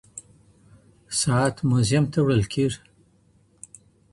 [1.21, 2.79] ساعت موزيم ته وړل کېږي.